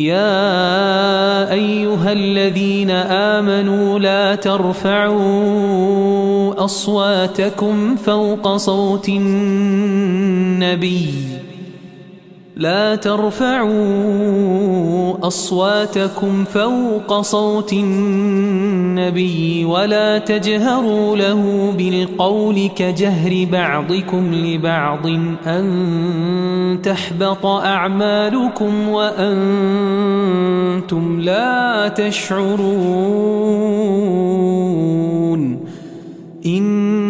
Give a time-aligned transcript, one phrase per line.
[0.00, 5.20] يا أيها الذين آمنوا لا ترفعوا
[6.64, 10.24] أصواتكم فوق صوت النبي.
[12.56, 13.70] لا ترفعوا
[15.26, 25.06] أصواتكم فوق صوت النبي ولا تجهروا له بالقول كجهر بعضكم لبعض
[25.46, 29.40] أن تحبط أعمالكم وأنتم
[31.20, 33.20] لا تشعرون
[36.46, 37.09] إن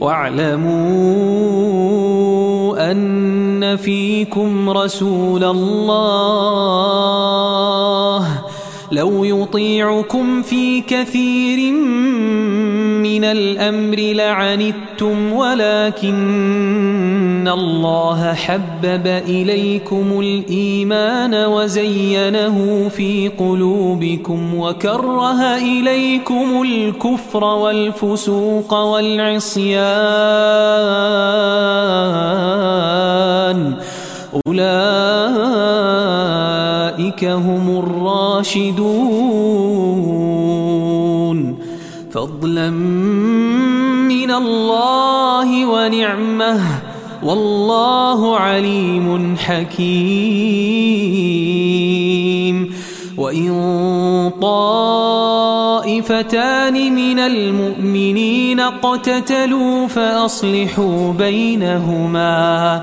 [0.00, 1.90] واعلموا
[2.90, 7.00] أن فيكم رسول الله
[8.92, 12.59] لو يطيعكم في كثير من
[13.24, 29.80] الأمر لعنتم ولكن الله حبب إليكم الإيمان وزينه في قلوبكم وكره إليكم الكفر والفسوق والعصيان.
[34.46, 34.70] أولئك
[37.24, 39.79] هم الراشدون.
[42.12, 42.70] فضلا
[44.08, 46.60] من الله ونعمة.
[47.22, 50.00] والله عليم حكيم.
[53.18, 53.50] وإن
[54.42, 55.14] طائفتان
[56.94, 62.82] من المؤمنين اقتتلوا فأصلحوا بينهما.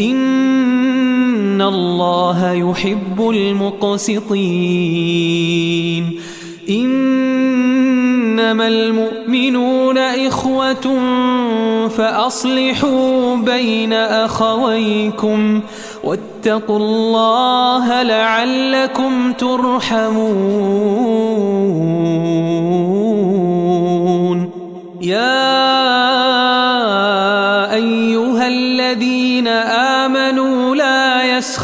[0.00, 4.34] إن الله يحب المقسطين.
[6.70, 11.00] إنما المؤمنون إخوة
[11.88, 15.60] فأصلحوا بين أخويكم
[16.04, 20.54] واتقوا الله لعلكم ترحمون.
[25.02, 25.83] يا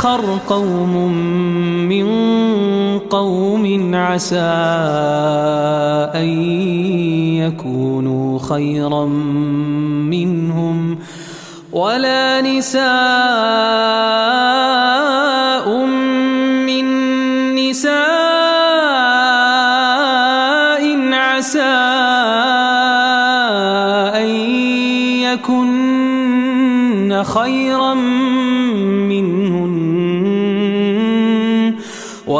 [0.00, 1.12] يسخر قوم
[1.88, 2.08] من
[2.99, 4.41] قوم عسى
[6.17, 6.29] أن
[7.37, 9.05] يكونوا خيرا
[10.08, 10.99] منهم
[11.73, 12.81] ولا نساء
[16.64, 16.85] من
[17.55, 18.00] نساء
[21.12, 21.76] عسى
[24.17, 24.29] أن
[25.29, 28.20] يكن خيرا منهن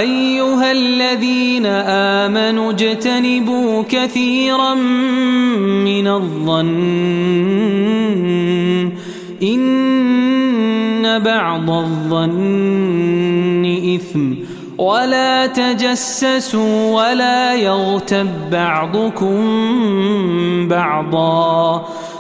[0.01, 4.75] أيها الذين آمنوا اجتنبوا كثيرا
[5.85, 6.69] من الظن.
[9.43, 13.65] إن بعض الظن
[13.95, 14.35] إثم.
[14.79, 19.39] ولا تجسسوا ولا يغتب بعضكم
[20.69, 21.89] بعضا.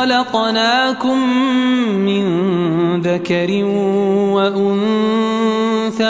[0.00, 1.18] خلقناكم
[1.92, 2.24] من
[3.02, 3.64] ذكر
[4.34, 6.08] وأنثى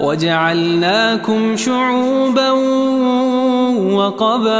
[0.00, 2.50] وجعلناكم شعوبا
[3.92, 4.58] وقبائل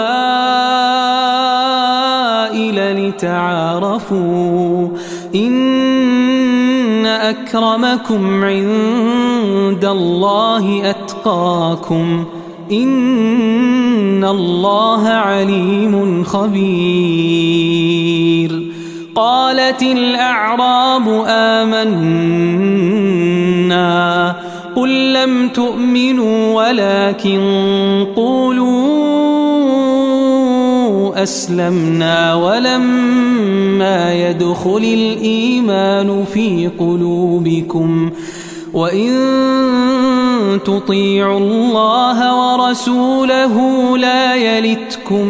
[3.08, 4.88] لتعارفوا
[5.34, 12.24] إن أكرمكم عند الله أتقاكم
[12.72, 13.77] إن
[14.24, 17.68] الله عليم خبير
[19.14, 22.28] قالت الأعراب آمنا
[24.76, 27.40] قل لم تؤمنوا ولكن
[28.16, 28.88] قولوا
[31.22, 38.10] أسلمنا ولما يدخل الإيمان في قلوبكم
[38.72, 39.10] وإن
[40.64, 43.54] تطيعوا الله ورسوله
[43.98, 45.26] لا يلتكم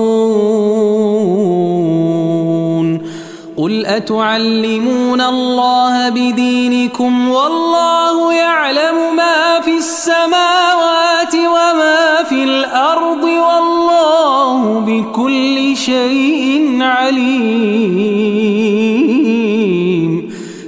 [3.57, 16.77] قل أتعلمون الله بدينكم والله يعلم ما في السماوات وما في الأرض والله بكل شيء
[16.81, 17.91] عليم.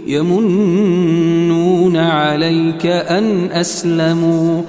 [0.07, 4.62] يمنون عليك أن أسلموا.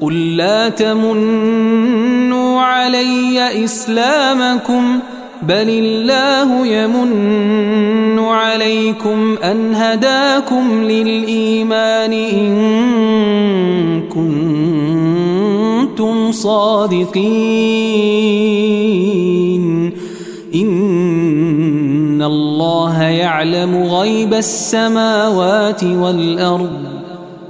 [0.00, 2.47] قل لا تمنوا
[2.78, 4.84] علي إسلامكم
[5.42, 12.52] بل الله يمن عليكم أن هداكم للإيمان إن
[15.88, 17.18] كنتم صادقين.
[20.54, 27.07] إن الله يعلم غيب السماوات والأرض.